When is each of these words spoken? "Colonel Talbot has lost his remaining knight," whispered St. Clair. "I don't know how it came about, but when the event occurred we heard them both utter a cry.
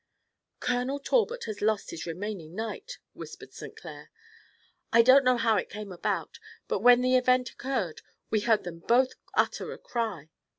"Colonel 0.59 0.97
Talbot 0.99 1.43
has 1.43 1.61
lost 1.61 1.91
his 1.91 2.07
remaining 2.07 2.55
knight," 2.55 2.97
whispered 3.13 3.53
St. 3.53 3.77
Clair. 3.77 4.09
"I 4.91 5.03
don't 5.03 5.23
know 5.23 5.37
how 5.37 5.57
it 5.57 5.69
came 5.69 5.91
about, 5.91 6.39
but 6.67 6.79
when 6.79 7.01
the 7.01 7.15
event 7.15 7.51
occurred 7.51 8.01
we 8.31 8.39
heard 8.39 8.63
them 8.63 8.79
both 8.79 9.13
utter 9.35 9.71
a 9.71 9.77
cry. 9.77 10.31